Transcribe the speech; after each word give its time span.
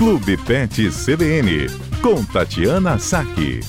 Clube 0.00 0.34
Pet 0.38 0.88
CBN, 0.88 1.66
com 2.00 2.24
Tatiana 2.24 2.98
Saque. 2.98 3.60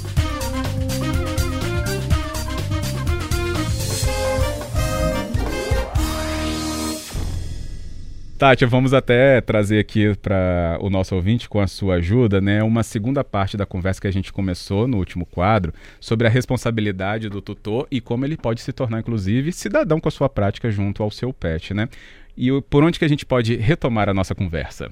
Tati, 8.37 8.65
vamos 8.65 8.93
até 8.93 9.41
trazer 9.41 9.79
aqui 9.79 10.15
para 10.21 10.77
o 10.79 10.89
nosso 10.89 11.13
ouvinte, 11.13 11.49
com 11.49 11.59
a 11.59 11.67
sua 11.67 11.95
ajuda, 11.95 12.39
né, 12.39 12.63
uma 12.63 12.81
segunda 12.81 13.25
parte 13.25 13.57
da 13.57 13.65
conversa 13.65 13.99
que 13.99 14.07
a 14.07 14.13
gente 14.13 14.31
começou 14.31 14.87
no 14.87 14.99
último 14.99 15.25
quadro 15.25 15.73
sobre 15.99 16.27
a 16.27 16.29
responsabilidade 16.29 17.27
do 17.27 17.41
tutor 17.41 17.85
e 17.91 17.99
como 17.99 18.23
ele 18.23 18.37
pode 18.37 18.61
se 18.61 18.71
tornar, 18.71 19.01
inclusive, 19.01 19.51
cidadão 19.51 19.99
com 19.99 20.07
a 20.07 20.11
sua 20.11 20.29
prática 20.29 20.71
junto 20.71 21.03
ao 21.03 21.11
seu 21.11 21.33
pet, 21.33 21.73
né? 21.73 21.89
E 22.37 22.49
por 22.69 22.85
onde 22.85 22.97
que 22.97 23.03
a 23.03 23.09
gente 23.09 23.25
pode 23.25 23.57
retomar 23.57 24.07
a 24.07 24.13
nossa 24.13 24.33
conversa? 24.33 24.89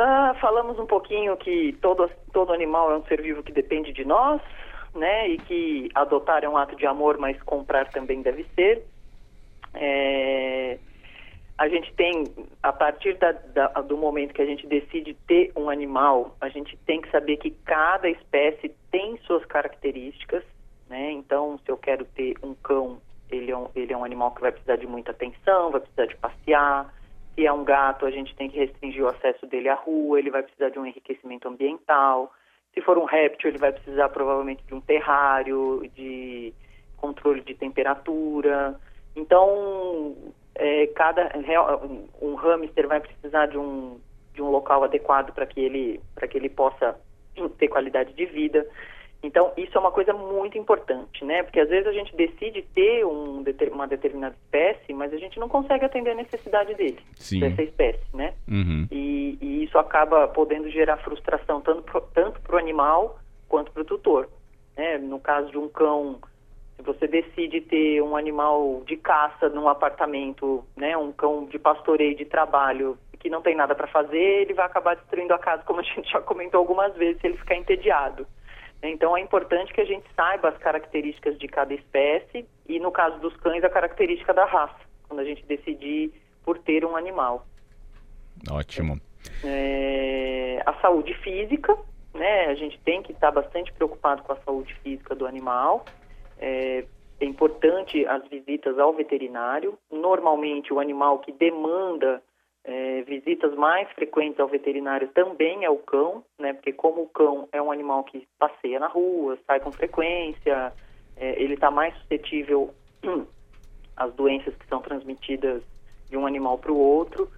Ah, 0.00 0.32
falamos 0.40 0.78
um 0.78 0.86
pouquinho 0.86 1.36
que 1.36 1.72
todo, 1.82 2.08
todo 2.32 2.52
animal 2.52 2.92
é 2.92 2.96
um 2.96 3.04
ser 3.06 3.20
vivo 3.20 3.42
que 3.42 3.50
depende 3.50 3.92
de 3.92 4.04
nós, 4.04 4.40
né? 4.94 5.28
E 5.28 5.38
que 5.38 5.90
adotar 5.92 6.44
é 6.44 6.48
um 6.48 6.56
ato 6.56 6.76
de 6.76 6.86
amor, 6.86 7.18
mas 7.18 7.40
comprar 7.42 7.90
também 7.90 8.22
deve 8.22 8.46
ser. 8.54 8.84
É, 9.74 10.78
a 11.58 11.68
gente 11.68 11.92
tem, 11.94 12.24
a 12.62 12.72
partir 12.72 13.18
da, 13.18 13.32
da, 13.32 13.66
do 13.82 13.96
momento 13.96 14.32
que 14.32 14.40
a 14.40 14.46
gente 14.46 14.64
decide 14.68 15.14
ter 15.26 15.50
um 15.56 15.68
animal, 15.68 16.36
a 16.40 16.48
gente 16.48 16.76
tem 16.86 17.00
que 17.00 17.10
saber 17.10 17.36
que 17.38 17.50
cada 17.50 18.08
espécie 18.08 18.72
tem 18.92 19.18
suas 19.26 19.44
características, 19.46 20.44
né? 20.88 21.10
Então, 21.10 21.58
se 21.64 21.72
eu 21.72 21.76
quero 21.76 22.04
ter 22.04 22.36
um 22.40 22.54
cão, 22.54 23.00
ele 23.28 23.50
é 23.50 23.56
um, 23.56 23.68
ele 23.74 23.92
é 23.92 23.96
um 23.96 24.04
animal 24.04 24.30
que 24.30 24.42
vai 24.42 24.52
precisar 24.52 24.76
de 24.76 24.86
muita 24.86 25.10
atenção, 25.10 25.72
vai 25.72 25.80
precisar 25.80 26.06
de 26.06 26.16
passear. 26.18 26.94
Se 27.38 27.46
é 27.46 27.52
um 27.52 27.62
gato, 27.62 28.04
a 28.04 28.10
gente 28.10 28.34
tem 28.34 28.50
que 28.50 28.58
restringir 28.58 29.04
o 29.04 29.06
acesso 29.06 29.46
dele 29.46 29.68
à 29.68 29.74
rua, 29.76 30.18
ele 30.18 30.28
vai 30.28 30.42
precisar 30.42 30.70
de 30.70 30.78
um 30.80 30.84
enriquecimento 30.84 31.46
ambiental. 31.46 32.32
Se 32.74 32.80
for 32.80 32.98
um 32.98 33.04
réptil, 33.04 33.50
ele 33.50 33.58
vai 33.58 33.70
precisar 33.70 34.08
provavelmente 34.08 34.64
de 34.66 34.74
um 34.74 34.80
terrário, 34.80 35.88
de 35.94 36.52
controle 36.96 37.40
de 37.42 37.54
temperatura. 37.54 38.74
Então, 39.14 40.16
é, 40.56 40.88
cada 40.88 41.30
um 42.20 42.34
hamster 42.34 42.88
vai 42.88 42.98
precisar 42.98 43.46
de 43.46 43.56
um 43.56 44.00
de 44.34 44.42
um 44.42 44.50
local 44.50 44.82
adequado 44.82 45.32
para 45.32 45.46
que 45.46 45.60
ele 45.60 46.00
para 46.16 46.26
que 46.26 46.36
ele 46.36 46.48
possa 46.48 46.98
ter 47.56 47.68
qualidade 47.68 48.14
de 48.14 48.26
vida. 48.26 48.66
Então 49.22 49.52
isso 49.56 49.76
é 49.76 49.80
uma 49.80 49.90
coisa 49.90 50.12
muito 50.12 50.56
importante, 50.56 51.24
né? 51.24 51.42
Porque 51.42 51.58
às 51.58 51.68
vezes 51.68 51.86
a 51.86 51.92
gente 51.92 52.14
decide 52.14 52.62
ter 52.62 53.04
um, 53.04 53.42
uma 53.72 53.86
determinada 53.86 54.34
espécie, 54.36 54.92
mas 54.92 55.12
a 55.12 55.16
gente 55.16 55.40
não 55.40 55.48
consegue 55.48 55.84
atender 55.84 56.10
a 56.10 56.14
necessidade 56.14 56.74
dele 56.74 57.00
Sim. 57.14 57.40
dessa 57.40 57.62
espécie, 57.62 58.04
né? 58.14 58.34
Uhum. 58.48 58.86
E, 58.90 59.36
e, 59.40 59.64
isso 59.64 59.76
acaba 59.76 60.28
podendo 60.28 60.70
gerar 60.70 60.98
frustração 60.98 61.60
tanto 61.60 62.40
para 62.40 62.56
o 62.56 62.58
animal 62.58 63.18
quanto 63.48 63.72
para 63.72 63.82
o 63.82 63.84
tutor. 63.84 64.28
Né? 64.76 64.98
No 64.98 65.18
caso 65.18 65.50
de 65.50 65.58
um 65.58 65.68
cão 65.68 66.20
se 66.78 66.82
você 66.82 67.08
decide 67.08 67.60
ter 67.60 68.00
um 68.00 68.16
animal 68.16 68.82
de 68.86 68.96
caça 68.96 69.48
num 69.48 69.68
apartamento, 69.68 70.64
né, 70.76 70.96
um 70.96 71.10
cão 71.10 71.44
de 71.46 71.58
pastoreio 71.58 72.16
de 72.16 72.24
trabalho 72.24 72.96
que 73.18 73.28
não 73.28 73.42
tem 73.42 73.56
nada 73.56 73.74
para 73.74 73.88
fazer, 73.88 74.42
ele 74.42 74.54
vai 74.54 74.64
acabar 74.64 74.94
destruindo 74.94 75.34
a 75.34 75.38
casa, 75.40 75.64
como 75.64 75.80
a 75.80 75.82
gente 75.82 76.08
já 76.08 76.20
comentou 76.20 76.58
algumas 76.60 76.94
vezes, 76.94 77.20
se 77.20 77.26
ele 77.26 77.36
ficar 77.36 77.56
entediado. 77.56 78.24
Então 78.82 79.16
é 79.16 79.20
importante 79.20 79.72
que 79.72 79.80
a 79.80 79.84
gente 79.84 80.06
saiba 80.14 80.48
as 80.48 80.58
características 80.58 81.38
de 81.38 81.48
cada 81.48 81.74
espécie 81.74 82.46
e, 82.68 82.78
no 82.78 82.92
caso 82.92 83.18
dos 83.18 83.36
cães, 83.38 83.64
a 83.64 83.68
característica 83.68 84.32
da 84.32 84.44
raça, 84.44 84.78
quando 85.08 85.20
a 85.20 85.24
gente 85.24 85.44
decidir 85.46 86.12
por 86.44 86.58
ter 86.58 86.84
um 86.84 86.96
animal. 86.96 87.46
Ótimo. 88.50 89.00
É, 89.44 90.62
a 90.64 90.74
saúde 90.74 91.12
física, 91.14 91.76
né? 92.14 92.46
A 92.46 92.54
gente 92.54 92.78
tem 92.80 93.02
que 93.02 93.12
estar 93.12 93.30
bastante 93.30 93.72
preocupado 93.72 94.22
com 94.22 94.32
a 94.32 94.36
saúde 94.36 94.72
física 94.82 95.14
do 95.14 95.26
animal. 95.26 95.84
É, 96.38 96.84
é 97.20 97.24
importante 97.24 98.06
as 98.06 98.26
visitas 98.28 98.78
ao 98.78 98.92
veterinário. 98.92 99.76
Normalmente, 99.90 100.72
o 100.72 100.78
animal 100.78 101.18
que 101.18 101.32
demanda 101.32 102.22
é, 102.68 103.00
visitas 103.00 103.54
mais 103.54 103.90
frequentes 103.92 104.38
ao 104.38 104.46
veterinário 104.46 105.08
também 105.14 105.64
é 105.64 105.70
o 105.70 105.78
cão, 105.78 106.22
né? 106.38 106.52
Porque 106.52 106.70
como 106.70 107.00
o 107.00 107.08
cão 107.08 107.48
é 107.50 107.62
um 107.62 107.72
animal 107.72 108.04
que 108.04 108.28
passeia 108.38 108.78
na 108.78 108.88
rua, 108.88 109.38
sai 109.46 109.58
com 109.58 109.72
frequência, 109.72 110.74
é, 111.16 111.42
ele 111.42 111.54
está 111.54 111.70
mais 111.70 111.96
suscetível 111.96 112.74
às 113.96 114.12
doenças 114.12 114.54
que 114.54 114.66
são 114.66 114.82
transmitidas 114.82 115.62
de 116.10 116.16
um 116.18 116.26
animal 116.26 116.58
para 116.58 116.70
o 116.70 116.78
outro, 116.78 117.30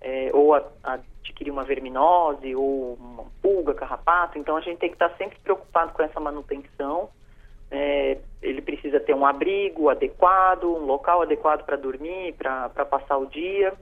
é, 0.00 0.30
ou 0.32 0.54
a, 0.54 0.64
a 0.84 0.92
adquirir 0.94 1.50
uma 1.50 1.64
verminose 1.64 2.54
ou 2.54 2.94
uma 2.94 3.24
pulga, 3.42 3.74
carrapato. 3.74 4.38
Então 4.38 4.56
a 4.56 4.60
gente 4.60 4.78
tem 4.78 4.88
que 4.88 4.94
estar 4.94 5.08
tá 5.08 5.16
sempre 5.16 5.36
preocupado 5.40 5.94
com 5.94 6.02
essa 6.04 6.20
manutenção. 6.20 7.08
É, 7.72 8.18
ele 8.40 8.62
precisa 8.62 9.00
ter 9.00 9.16
um 9.16 9.26
abrigo 9.26 9.88
adequado, 9.88 10.62
um 10.62 10.86
local 10.86 11.22
adequado 11.22 11.64
para 11.64 11.74
dormir, 11.74 12.34
para 12.34 12.68
passar 12.84 13.18
o 13.18 13.26
dia, 13.26 13.74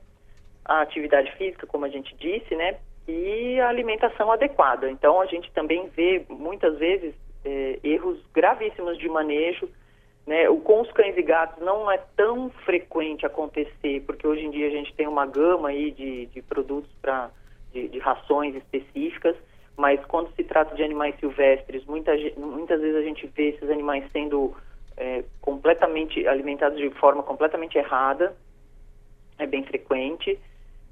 a 0.64 0.80
atividade 0.80 1.30
física, 1.32 1.66
como 1.66 1.84
a 1.84 1.88
gente 1.88 2.14
disse, 2.16 2.54
né? 2.54 2.76
E 3.06 3.60
a 3.60 3.68
alimentação 3.68 4.32
adequada. 4.32 4.90
Então, 4.90 5.20
a 5.20 5.26
gente 5.26 5.50
também 5.52 5.88
vê, 5.88 6.24
muitas 6.28 6.78
vezes, 6.78 7.14
é, 7.44 7.78
erros 7.84 8.18
gravíssimos 8.32 8.98
de 8.98 9.08
manejo. 9.08 9.68
Né? 10.26 10.48
O, 10.48 10.56
com 10.60 10.80
os 10.80 10.90
cães 10.92 11.16
e 11.16 11.22
gatos 11.22 11.62
não 11.62 11.90
é 11.90 11.98
tão 12.16 12.48
frequente 12.64 13.26
acontecer, 13.26 14.02
porque 14.06 14.26
hoje 14.26 14.44
em 14.44 14.50
dia 14.50 14.68
a 14.68 14.70
gente 14.70 14.94
tem 14.94 15.06
uma 15.06 15.26
gama 15.26 15.68
aí 15.68 15.90
de, 15.90 16.26
de 16.26 16.40
produtos 16.40 16.90
para 17.02 17.30
de, 17.74 17.88
de 17.88 17.98
rações 17.98 18.54
específicas, 18.54 19.36
mas 19.76 20.02
quando 20.06 20.32
se 20.34 20.44
trata 20.44 20.74
de 20.74 20.82
animais 20.82 21.18
silvestres, 21.18 21.84
muita, 21.84 22.12
muitas 22.36 22.80
vezes 22.80 22.96
a 22.96 23.02
gente 23.02 23.26
vê 23.26 23.48
esses 23.50 23.68
animais 23.68 24.04
sendo 24.12 24.54
é, 24.96 25.24
completamente 25.40 26.26
alimentados 26.26 26.78
de 26.78 26.88
forma 26.90 27.22
completamente 27.22 27.76
errada, 27.76 28.34
é 29.38 29.46
bem 29.46 29.64
frequente, 29.64 30.38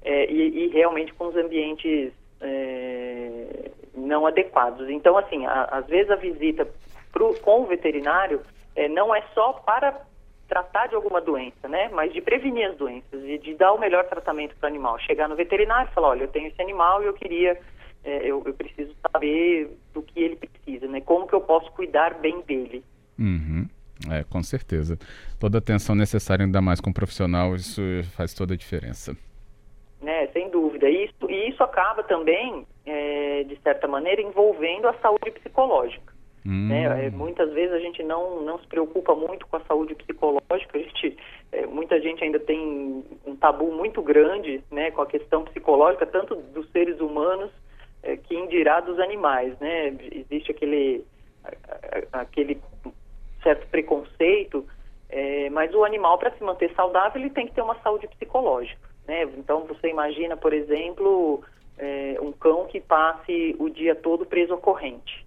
é, 0.03 0.31
e, 0.31 0.65
e, 0.65 0.67
realmente 0.69 1.13
com 1.13 1.27
os 1.27 1.35
ambientes 1.35 2.11
é, 2.41 3.71
não 3.95 4.25
adequados. 4.25 4.89
Então, 4.89 5.17
assim, 5.17 5.45
a, 5.45 5.63
às 5.65 5.87
vezes 5.87 6.11
a 6.11 6.15
visita 6.15 6.67
pro, 7.11 7.33
com 7.39 7.61
o 7.61 7.65
veterinário 7.65 8.41
é, 8.75 8.87
não 8.87 9.15
é 9.15 9.21
só 9.33 9.53
para 9.53 10.01
tratar 10.47 10.87
de 10.87 10.95
alguma 10.95 11.21
doença, 11.21 11.67
né? 11.67 11.89
Mas 11.93 12.13
de 12.13 12.21
prevenir 12.21 12.69
as 12.69 12.75
doenças 12.75 13.23
e 13.23 13.37
de 13.37 13.55
dar 13.55 13.73
o 13.73 13.79
melhor 13.79 14.05
tratamento 14.05 14.55
para 14.55 14.67
o 14.67 14.69
animal. 14.69 14.99
Chegar 14.99 15.29
no 15.29 15.35
veterinário 15.35 15.89
e 15.89 15.93
falar, 15.93 16.09
olha, 16.09 16.23
eu 16.23 16.27
tenho 16.27 16.47
esse 16.47 16.61
animal 16.61 17.01
e 17.01 17.05
eu 17.05 17.13
queria 17.13 17.57
é, 18.03 18.17
eu, 18.17 18.43
eu, 18.45 18.53
preciso 18.53 18.93
saber 19.11 19.77
do 19.93 20.01
que 20.01 20.19
ele 20.19 20.35
precisa, 20.35 20.87
né? 20.87 20.99
Como 21.01 21.27
que 21.27 21.33
eu 21.33 21.41
posso 21.41 21.71
cuidar 21.71 22.15
bem 22.19 22.41
dele. 22.41 22.83
Uhum. 23.17 23.67
É, 24.11 24.23
com 24.25 24.43
certeza. 24.43 24.99
Toda 25.39 25.59
atenção 25.59 25.95
necessária, 25.95 26.43
ainda 26.43 26.61
mais 26.61 26.81
com 26.81 26.89
um 26.89 26.93
profissional, 26.93 27.55
isso 27.55 27.81
faz 28.15 28.33
toda 28.33 28.53
a 28.53 28.57
diferença. 28.57 29.15
E 30.89 31.05
isso, 31.05 31.29
e 31.29 31.49
isso 31.49 31.63
acaba 31.63 32.03
também, 32.03 32.65
é, 32.85 33.43
de 33.43 33.55
certa 33.61 33.87
maneira, 33.87 34.21
envolvendo 34.21 34.87
a 34.87 34.93
saúde 34.95 35.31
psicológica. 35.31 36.13
Hum. 36.45 36.67
Né? 36.67 37.05
É, 37.05 37.09
muitas 37.09 37.51
vezes 37.53 37.73
a 37.73 37.79
gente 37.79 38.03
não, 38.03 38.41
não 38.41 38.59
se 38.59 38.67
preocupa 38.67 39.15
muito 39.15 39.47
com 39.47 39.55
a 39.55 39.61
saúde 39.61 39.95
psicológica, 39.95 40.77
a 40.77 40.79
gente, 40.79 41.17
é, 41.51 41.65
muita 41.65 42.01
gente 42.01 42.23
ainda 42.23 42.39
tem 42.39 43.03
um 43.25 43.35
tabu 43.35 43.71
muito 43.71 44.01
grande 44.01 44.61
né, 44.69 44.91
com 44.91 45.01
a 45.01 45.07
questão 45.07 45.45
psicológica, 45.45 46.05
tanto 46.05 46.35
dos 46.35 46.69
seres 46.71 46.99
humanos 46.99 47.49
é, 48.03 48.17
que 48.17 48.35
indirá 48.35 48.81
dos 48.81 48.99
animais, 48.99 49.57
né? 49.59 49.95
Existe 50.11 50.51
aquele, 50.51 51.05
aquele 52.11 52.59
certo 53.41 53.65
preconceito, 53.67 54.65
é, 55.09 55.49
mas 55.49 55.73
o 55.73 55.83
animal, 55.85 56.17
para 56.17 56.31
se 56.31 56.43
manter 56.43 56.73
saudável, 56.75 57.21
ele 57.21 57.29
tem 57.29 57.47
que 57.47 57.53
ter 57.53 57.61
uma 57.61 57.79
saúde 57.81 58.07
psicológica, 58.07 58.89
né? 59.07 59.23
Então, 59.37 59.65
você 59.65 59.89
imagina, 59.89 60.37
por 60.37 60.53
exemplo, 60.53 61.43
é, 61.77 62.17
um 62.21 62.31
cão 62.31 62.65
que 62.65 62.79
passe 62.79 63.55
o 63.59 63.69
dia 63.69 63.95
todo 63.95 64.25
preso 64.25 64.53
à 64.53 64.57
corrente, 64.57 65.25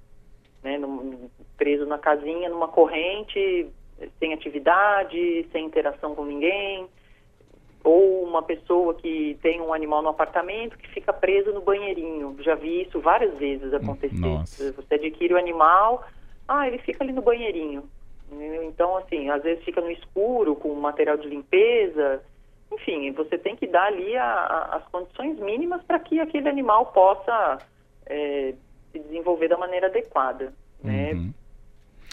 né? 0.63 0.79
Num, 0.79 1.29
preso 1.57 1.87
na 1.87 1.99
casinha, 1.99 2.49
numa 2.49 2.69
corrente, 2.69 3.69
sem 4.19 4.33
atividade, 4.33 5.47
sem 5.51 5.65
interação 5.65 6.15
com 6.15 6.25
ninguém, 6.25 6.87
ou 7.83 8.25
uma 8.25 8.43
pessoa 8.43 8.95
que 8.95 9.39
tem 9.41 9.61
um 9.61 9.73
animal 9.73 10.03
no 10.03 10.09
apartamento 10.09 10.77
que 10.77 10.89
fica 10.89 11.13
preso 11.13 11.53
no 11.53 11.61
banheirinho. 11.61 12.37
Já 12.41 12.55
vi 12.55 12.83
isso 12.83 13.01
várias 13.01 13.39
vezes 13.39 13.73
acontecer. 13.73 14.17
Nossa. 14.17 14.73
Você 14.73 14.95
adquire 14.95 15.35
o 15.35 15.39
animal, 15.39 16.05
ah, 16.49 16.67
ele 16.67 16.79
fica 16.79 17.05
ali 17.05 17.13
no 17.13 17.23
banheirinho. 17.23 17.89
Então, 18.65 18.97
assim, 18.97 19.31
às 19.31 19.43
vezes 19.43 19.65
fica 19.65 19.81
no 19.81 19.91
escuro 19.91 20.57
com 20.57 20.75
material 20.75 21.17
de 21.17 21.29
limpeza. 21.29 22.23
Enfim, 22.73 23.13
você 23.13 23.39
tem 23.39 23.57
que 23.57 23.67
dar 23.67 23.87
ali 23.87 24.17
a, 24.17 24.25
a, 24.25 24.77
as 24.77 24.85
condições 24.89 25.39
mínimas 25.39 25.83
para 25.85 25.99
que 25.99 26.21
aquele 26.21 26.49
animal 26.49 26.87
possa 26.87 27.59
é, 28.07 28.55
se 28.93 28.99
desenvolver 28.99 29.49
da 29.49 29.57
maneira 29.57 29.87
adequada, 29.87 30.53
né? 30.83 31.13
Uhum. 31.13 31.35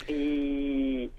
E, 0.07 1.11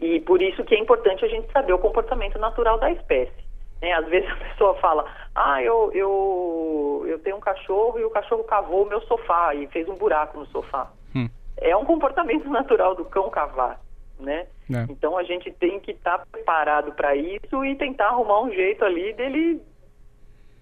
e 0.00 0.20
por 0.20 0.42
isso 0.42 0.64
que 0.64 0.74
é 0.74 0.78
importante 0.78 1.24
a 1.24 1.28
gente 1.28 1.50
saber 1.52 1.72
o 1.72 1.78
comportamento 1.78 2.38
natural 2.38 2.78
da 2.78 2.90
espécie. 2.90 3.42
Né? 3.80 3.92
Às 3.92 4.06
vezes 4.08 4.30
a 4.30 4.36
pessoa 4.36 4.74
fala, 4.76 5.04
ah, 5.34 5.62
eu, 5.62 5.90
eu, 5.92 7.04
eu 7.06 7.18
tenho 7.18 7.36
um 7.36 7.40
cachorro 7.40 7.98
e 7.98 8.04
o 8.04 8.10
cachorro 8.10 8.44
cavou 8.44 8.84
o 8.84 8.88
meu 8.88 9.00
sofá 9.02 9.54
e 9.54 9.66
fez 9.66 9.88
um 9.88 9.96
buraco 9.96 10.38
no 10.38 10.46
sofá. 10.46 10.90
Hum. 11.14 11.28
É 11.58 11.76
um 11.76 11.84
comportamento 11.84 12.48
natural 12.50 12.94
do 12.94 13.04
cão 13.04 13.28
cavar, 13.28 13.80
né? 14.18 14.46
É. 14.72 14.86
Então 14.88 15.18
a 15.18 15.22
gente 15.22 15.50
tem 15.52 15.80
que 15.80 15.92
estar 15.92 16.18
tá 16.18 16.26
preparado 16.30 16.92
para 16.92 17.14
isso 17.14 17.64
e 17.64 17.74
tentar 17.76 18.08
arrumar 18.08 18.42
um 18.42 18.50
jeito 18.50 18.84
ali 18.84 19.12
dele, 19.12 19.60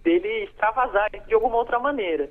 dele 0.02 0.44
extravasar 0.44 1.10
de 1.10 1.34
alguma 1.34 1.56
outra 1.56 1.78
maneira. 1.78 2.30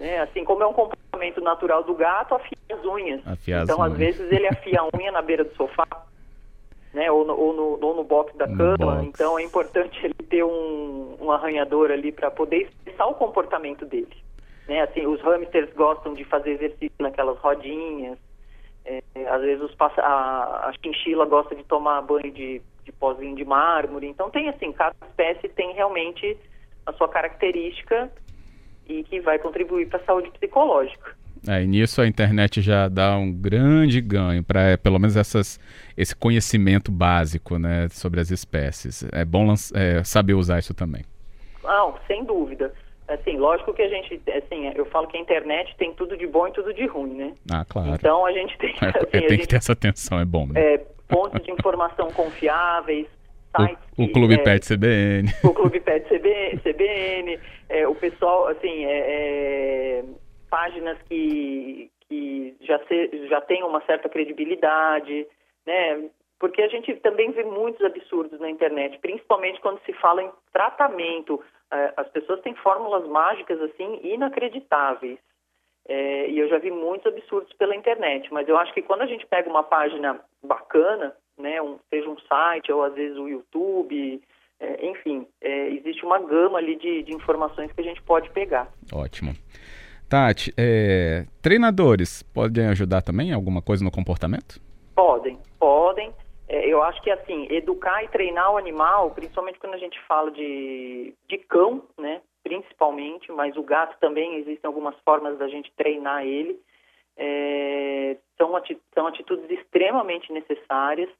Né? 0.00 0.18
Assim 0.20 0.44
como 0.44 0.62
é 0.62 0.66
um 0.66 0.72
comportamento 0.72 1.40
natural 1.42 1.84
do 1.84 1.94
gato, 1.94 2.34
afia 2.34 2.56
as 2.72 2.84
unhas. 2.84 3.20
Afia 3.26 3.62
então, 3.62 3.82
às 3.82 3.92
vezes, 3.92 4.32
ele 4.32 4.48
afia 4.48 4.80
a 4.80 4.96
unha 4.96 5.12
na 5.12 5.20
beira 5.20 5.44
do 5.44 5.54
sofá, 5.54 5.86
né? 6.94 7.10
ou, 7.10 7.26
no, 7.26 7.38
ou, 7.38 7.52
no, 7.52 7.86
ou 7.86 7.96
no 7.96 8.02
box 8.02 8.34
da 8.38 8.46
no 8.46 8.56
cama. 8.56 8.94
Box. 8.94 9.06
Então, 9.06 9.38
é 9.38 9.42
importante 9.42 10.00
ele 10.02 10.14
ter 10.14 10.42
um, 10.42 11.16
um 11.20 11.30
arranhador 11.30 11.90
ali 11.90 12.10
para 12.10 12.30
poder 12.30 12.62
expressar 12.62 13.06
o 13.06 13.14
comportamento 13.14 13.84
dele. 13.84 14.16
Né? 14.66 14.80
Assim, 14.80 15.06
os 15.06 15.20
hamsters 15.20 15.70
gostam 15.74 16.14
de 16.14 16.24
fazer 16.24 16.52
exercício 16.52 16.96
naquelas 16.98 17.38
rodinhas. 17.38 18.18
É, 18.84 19.02
às 19.28 19.40
vezes 19.42 19.62
os, 19.62 19.76
a, 19.98 20.68
a 20.68 20.72
chinchila 20.82 21.26
gosta 21.26 21.54
de 21.54 21.62
tomar 21.64 22.02
banho 22.02 22.30
de, 22.30 22.60
de 22.84 22.92
pozinho 22.92 23.36
de 23.36 23.44
mármore. 23.44 24.06
Então, 24.06 24.30
tem 24.30 24.48
assim, 24.48 24.72
cada 24.72 24.94
espécie 25.06 25.48
tem 25.48 25.72
realmente 25.74 26.36
a 26.86 26.92
sua 26.92 27.08
característica 27.08 28.10
e 28.88 29.04
que 29.04 29.20
vai 29.20 29.38
contribuir 29.38 29.88
para 29.88 30.00
a 30.00 30.04
saúde 30.04 30.30
psicológica. 30.30 31.14
É, 31.48 31.62
e 31.62 31.66
nisso 31.66 32.02
a 32.02 32.06
internet 32.06 32.60
já 32.60 32.88
dá 32.88 33.16
um 33.16 33.32
grande 33.32 34.00
ganho 34.00 34.44
para 34.44 34.60
é, 34.62 34.76
pelo 34.76 34.98
menos 34.98 35.16
essas, 35.16 35.58
esse 35.96 36.14
conhecimento 36.14 36.92
básico 36.92 37.58
né, 37.58 37.88
sobre 37.88 38.20
as 38.20 38.30
espécies. 38.30 39.04
É 39.10 39.24
bom 39.24 39.54
é, 39.74 40.04
saber 40.04 40.34
usar 40.34 40.58
isso 40.58 40.74
também. 40.74 41.02
Não, 41.62 41.94
sem 42.06 42.24
dúvida. 42.24 42.72
Assim, 43.10 43.36
lógico 43.36 43.74
que 43.74 43.82
a 43.82 43.88
gente, 43.88 44.22
assim, 44.36 44.70
eu 44.74 44.86
falo 44.86 45.08
que 45.08 45.16
a 45.16 45.20
internet 45.20 45.74
tem 45.76 45.92
tudo 45.94 46.16
de 46.16 46.26
bom 46.28 46.46
e 46.46 46.52
tudo 46.52 46.72
de 46.72 46.86
ruim, 46.86 47.14
né? 47.14 47.34
Ah, 47.52 47.64
claro. 47.68 47.90
Então 47.90 48.24
a 48.24 48.30
gente 48.30 48.56
tem, 48.58 48.70
é, 48.80 48.86
assim, 48.86 48.98
é, 48.98 49.20
tem 49.20 49.28
gente, 49.30 49.40
que 49.40 49.48
ter 49.48 49.56
essa 49.56 49.72
atenção, 49.72 50.20
é 50.20 50.24
bom. 50.24 50.46
Né? 50.46 50.74
É, 50.74 50.78
pontos 51.08 51.42
de 51.42 51.50
informação 51.50 52.08
confiáveis, 52.12 53.08
sites. 53.56 53.84
O, 53.98 54.04
o 54.04 54.12
Clube 54.12 54.34
é, 54.34 54.38
Pet 54.38 54.64
CBN. 54.64 55.28
O 55.42 55.52
Clube 55.52 55.80
Pet 55.80 56.06
CBN, 56.08 56.60
CBN 56.60 57.40
é, 57.68 57.86
o 57.86 57.94
pessoal, 57.94 58.48
assim, 58.48 58.84
é, 58.84 58.98
é, 58.98 60.04
páginas 60.48 60.98
que, 61.08 61.90
que 62.08 62.56
já, 62.60 62.78
se, 62.86 63.28
já 63.28 63.40
têm 63.40 63.62
uma 63.62 63.80
certa 63.86 64.08
credibilidade, 64.08 65.26
né? 65.66 66.10
Porque 66.38 66.62
a 66.62 66.68
gente 66.68 66.94
também 66.96 67.30
vê 67.32 67.44
muitos 67.44 67.84
absurdos 67.84 68.40
na 68.40 68.50
internet, 68.50 68.98
principalmente 68.98 69.60
quando 69.60 69.80
se 69.84 69.92
fala 69.94 70.22
em 70.22 70.30
tratamento. 70.52 71.40
É, 71.72 71.92
as 71.96 72.08
pessoas 72.08 72.40
têm 72.40 72.54
fórmulas 72.56 73.06
mágicas, 73.08 73.60
assim, 73.60 74.00
inacreditáveis. 74.02 75.18
É, 75.88 76.30
e 76.30 76.38
eu 76.38 76.48
já 76.48 76.58
vi 76.58 76.70
muitos 76.70 77.06
absurdos 77.06 77.52
pela 77.54 77.74
internet, 77.74 78.32
mas 78.32 78.48
eu 78.48 78.56
acho 78.56 78.72
que 78.72 78.82
quando 78.82 79.02
a 79.02 79.06
gente 79.06 79.26
pega 79.26 79.48
uma 79.48 79.62
página 79.62 80.20
bacana, 80.42 81.14
né, 81.38 81.60
um, 81.60 81.78
seja 81.88 82.08
um 82.08 82.18
site 82.20 82.70
ou 82.70 82.84
às 82.84 82.94
vezes 82.94 83.16
o 83.16 83.28
YouTube, 83.28 84.22
é, 84.60 84.86
enfim, 84.86 85.26
é, 85.40 85.68
existe 85.70 86.04
uma 86.04 86.18
gama 86.18 86.58
ali 86.58 86.76
de, 86.76 87.02
de, 87.02 87.14
informações 87.14 87.72
que 87.72 87.80
a 87.80 87.84
gente 87.84 88.02
pode 88.02 88.30
pegar. 88.30 88.70
Ótimo. 88.92 89.34
Tati, 90.08 90.52
é, 90.56 91.24
treinadores 91.40 92.22
podem 92.22 92.66
ajudar 92.66 93.00
também 93.00 93.32
alguma 93.32 93.62
coisa 93.62 93.82
no 93.82 93.90
comportamento? 93.90 94.60
Eu 96.80 96.84
acho 96.84 97.02
que 97.02 97.10
assim, 97.10 97.46
educar 97.50 98.02
e 98.02 98.08
treinar 98.08 98.50
o 98.52 98.56
animal, 98.56 99.10
principalmente 99.10 99.58
quando 99.58 99.74
a 99.74 99.78
gente 99.78 100.00
fala 100.08 100.30
de, 100.30 101.14
de 101.28 101.36
cão, 101.36 101.84
né, 101.98 102.22
principalmente, 102.42 103.30
mas 103.30 103.54
o 103.58 103.62
gato 103.62 103.98
também 104.00 104.36
existem 104.36 104.66
algumas 104.66 104.98
formas 105.00 105.36
da 105.36 105.46
gente 105.46 105.70
treinar 105.76 106.24
ele. 106.24 106.58
É, 107.18 108.16
são, 108.38 108.56
ati 108.56 108.80
são 108.94 109.06
atitudes 109.06 109.50
extremamente 109.50 110.32
necessárias. 110.32 111.10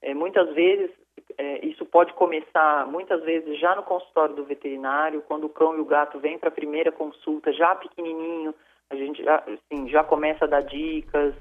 É, 0.00 0.14
muitas 0.14 0.54
vezes 0.54 0.88
é, 1.36 1.66
isso 1.66 1.84
pode 1.84 2.12
começar, 2.12 2.86
muitas 2.86 3.20
vezes, 3.24 3.58
já 3.58 3.74
no 3.74 3.82
consultório 3.82 4.36
do 4.36 4.44
veterinário, 4.44 5.22
quando 5.22 5.46
o 5.46 5.50
cão 5.50 5.76
e 5.76 5.80
o 5.80 5.84
gato 5.84 6.20
vêm 6.20 6.38
para 6.38 6.48
a 6.48 6.52
primeira 6.52 6.92
consulta, 6.92 7.52
já 7.52 7.74
pequenininho, 7.74 8.54
a 8.88 8.94
gente 8.94 9.24
já, 9.24 9.38
assim, 9.38 9.88
já 9.88 10.04
começa 10.04 10.44
a 10.44 10.48
dar 10.48 10.62
dicas, 10.62 11.34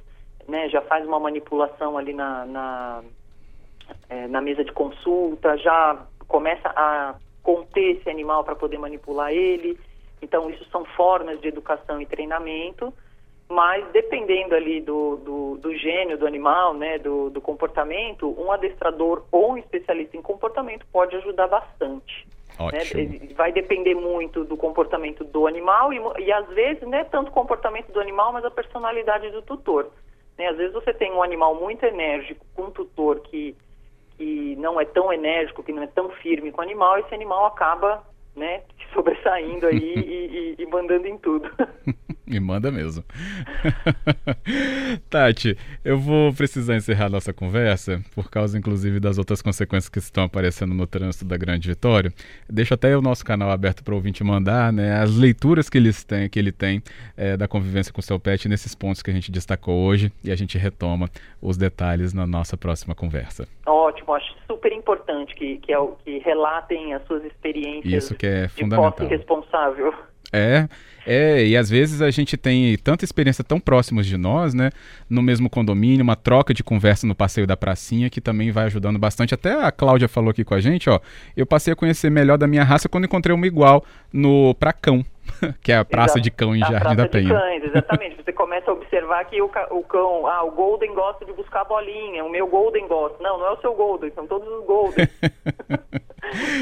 né, 0.48 0.68
já 0.70 0.82
faz 0.82 1.06
uma 1.06 1.20
manipulação 1.20 1.96
ali 1.96 2.14
na, 2.14 2.44
na, 2.44 3.04
é, 4.10 4.28
na 4.28 4.42
mesa 4.42 4.64
de 4.64 4.72
consulta, 4.72 5.58
já 5.58 6.06
começa 6.28 6.70
a 6.70 7.16
conter 7.44 7.98
esse 7.98 8.10
animal 8.10 8.44
para 8.44 8.56
poder 8.56 8.78
manipular 8.78 9.32
ele. 9.32 9.80
Então, 10.22 10.50
isso 10.50 10.66
são 10.72 10.84
formas 10.84 11.40
de 11.40 11.48
educação 11.48 12.02
e 12.02 12.06
treinamento 12.06 12.94
mas 13.50 13.86
dependendo 13.92 14.56
ali 14.56 14.82
do, 14.82 15.16
do, 15.18 15.58
do 15.58 15.76
gênio 15.76 16.18
do 16.18 16.28
animal, 16.28 16.74
né, 16.74 16.98
do, 16.98 17.30
do, 17.30 17.40
comportamento, 17.40 18.36
um 18.38 18.52
adestrador 18.52 19.24
ou 19.32 19.54
um 19.54 19.58
especialista 19.58 20.18
em 20.18 20.22
comportamento 20.22 20.86
pode 20.92 21.16
ajudar 21.16 21.48
bastante. 21.48 22.28
Né? 22.60 23.30
Vai 23.36 23.52
depender 23.52 23.94
muito 23.94 24.44
do 24.44 24.58
comportamento 24.58 25.24
do 25.24 25.48
animal 25.48 25.94
e, 25.94 26.00
e 26.26 26.32
às 26.32 26.48
vezes 26.50 26.82
não 26.82 26.98
é 26.98 27.04
tanto 27.04 27.30
o 27.30 27.34
comportamento 27.34 27.92
do 27.92 28.02
animal, 28.02 28.34
mas 28.34 28.44
a 28.44 28.52
personalidade 28.52 29.30
do 29.30 29.42
tutor. 29.42 29.92
Né? 30.38 30.48
Às 30.48 30.58
vezes 30.58 30.74
você 30.74 30.94
tem 30.94 31.14
um 31.14 31.24
animal 31.24 31.56
muito 31.56 31.86
enérgico 31.86 32.46
com 32.54 32.64
um 32.64 32.72
tutor 32.72 33.22
que, 33.22 33.56
que 34.18 34.56
não 34.58 34.80
é 34.82 34.86
tão 34.86 35.14
enérgico, 35.14 35.64
que 35.64 35.72
não 35.72 35.84
é 35.84 35.88
tão 35.88 36.10
firme 36.10 36.52
com 36.52 36.60
o 36.60 36.64
animal, 36.64 36.98
esse 36.98 37.14
animal 37.14 37.46
acaba 37.46 38.04
né, 38.36 38.64
sobressaindo 38.94 39.68
aí 39.68 39.78
e, 39.96 40.56
e, 40.60 40.64
e 40.64 40.66
mandando 40.66 41.08
em 41.08 41.18
tudo. 41.18 41.50
Me 42.28 42.42
manda 42.42 42.70
mesmo. 42.70 43.06
Tati, 45.10 45.58
eu 45.84 45.98
vou 45.98 46.34
precisar 46.34 46.76
encerrar 46.76 47.10
nossa 47.10 47.32
conversa, 47.32 48.04
por 48.14 48.30
causa 48.30 48.58
inclusive 48.58 49.00
das 49.00 49.18
outras 49.18 49.42
consequências 49.42 49.88
que 49.88 50.00
estão 50.00 50.26
aparecendo 50.26 50.74
no 50.74 50.86
trânsito 50.86 51.24
da 51.24 51.38
Grande 51.38 51.70
Vitória. 51.70 52.12
Deixo 52.50 52.74
até 52.74 52.98
o 52.98 53.02
nosso 53.02 53.24
canal 53.24 53.50
aberto 53.50 53.82
para 53.82 53.94
o 53.94 53.96
ouvinte 53.96 54.26
mandar 54.26 54.74
né, 54.74 55.00
as 55.02 55.16
leituras 55.16 55.70
que, 55.70 55.78
eles 55.78 56.04
têm, 56.04 56.30
que 56.30 56.38
ele 56.38 56.52
tem 56.52 56.84
é, 57.16 57.38
da 57.38 57.48
convivência 57.48 57.94
com 57.94 58.02
o 58.02 58.04
seu 58.04 58.20
pet 58.20 58.50
nesses 58.50 58.76
pontos 58.76 59.02
que 59.02 59.10
a 59.10 59.14
gente 59.14 59.32
destacou 59.32 59.86
hoje 59.86 60.12
e 60.22 60.30
a 60.30 60.36
gente 60.36 60.58
retoma 60.58 61.10
os 61.42 61.56
detalhes 61.56 62.14
na 62.14 62.28
nossa 62.28 62.58
próxima 62.58 62.94
conversa. 62.94 63.48
Ótimo, 63.66 64.14
acho 64.14 64.36
super 64.46 64.74
importante 64.74 65.34
que, 65.34 65.58
que, 65.60 65.74
é 65.74 65.78
que 66.04 66.20
relatem 66.20 66.94
as 66.94 67.06
suas 67.06 67.24
experiências 67.24 68.04
Isso 68.04 68.16
que 68.16 68.28
é 68.28 68.48
fundamental. 68.50 68.92
de 68.92 68.98
posse 68.98 69.10
responsável. 69.10 69.94
É, 70.32 70.68
é, 71.06 71.46
e 71.46 71.56
às 71.56 71.70
vezes 71.70 72.02
a 72.02 72.12
gente 72.12 72.36
tem 72.36 72.78
tanta 72.78 73.06
experiência 73.06 73.42
tão 73.42 73.62
próximos 73.62 74.06
de 74.06 74.18
nós, 74.18 74.54
né? 74.54 74.72
No 75.10 75.22
mesmo 75.22 75.50
condomínio, 75.50 76.04
uma 76.04 76.18
troca 76.18 76.54
de 76.54 76.64
conversa 76.64 77.08
no 77.08 77.16
passeio 77.16 77.48
da 77.48 77.56
pracinha 77.56 78.10
que 78.10 78.20
também 78.20 78.52
vai 78.52 78.66
ajudando 78.66 79.00
bastante. 79.00 79.34
Até 79.34 79.54
a 79.54 79.72
Cláudia 79.72 80.10
falou 80.10 80.32
aqui 80.32 80.44
com 80.44 80.54
a 80.54 80.60
gente, 80.60 80.90
ó. 80.90 81.00
Eu 81.36 81.46
passei 81.46 81.72
a 81.72 81.76
conhecer 81.78 82.10
melhor 82.10 82.38
da 82.38 82.46
minha 82.46 82.64
raça 82.64 82.90
quando 82.90 83.06
encontrei 83.06 83.34
uma 83.34 83.48
igual 83.48 83.86
no 84.12 84.54
Pracão. 84.56 85.06
que 85.62 85.72
é 85.72 85.78
a 85.78 85.86
Praça 85.86 86.18
Exato. 86.18 86.22
de 86.22 86.32
Cão 86.32 86.56
em 86.56 86.64
a 86.64 86.72
Jardim 86.72 86.96
da 86.96 87.08
Penha. 87.08 87.30
Cães, 87.30 87.64
exatamente. 87.64 88.16
Você 88.24 88.32
começa 88.32 88.72
a 88.72 88.74
observar 88.74 89.26
que 89.26 89.42
o, 89.42 89.46
o, 89.46 89.84
cão, 89.84 90.26
ah, 90.26 90.44
o 90.44 90.52
Golden 90.52 90.94
gosta 90.94 91.26
de 91.26 91.34
buscar 91.34 91.62
a 91.62 91.66
bolinha, 91.66 92.24
o 92.24 92.30
meu 92.30 92.48
Golden 92.48 92.88
gosta. 92.88 93.22
Não, 93.22 93.38
não 93.38 93.48
é 93.48 93.52
o 93.52 93.62
seu 93.62 93.74
Golden, 93.74 94.12
são 94.14 94.26
todos 94.26 94.48
os 94.48 94.66
Golden. 94.66 95.08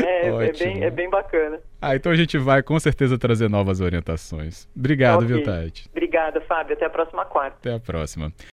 é, 0.03 0.27
é, 0.27 0.53
bem, 0.53 0.84
é 0.84 0.89
bem 0.89 1.10
bacana. 1.10 1.60
Ah, 1.82 1.96
então 1.96 2.12
a 2.12 2.15
gente 2.15 2.38
vai 2.38 2.63
com 2.63 2.79
certeza 2.79 3.17
trazer 3.17 3.50
novas 3.50 3.82
orientações. 3.82 4.67
Obrigado, 4.75 5.24
okay. 5.24 5.27
viu, 5.27 5.44
Tati? 5.44 5.89
Obrigada, 5.91 6.41
Fábio. 6.41 6.74
Até 6.74 6.86
a 6.86 6.89
próxima 6.89 7.25
quarta. 7.25 7.58
Até 7.60 7.74
a 7.74 7.79
próxima. 7.79 8.32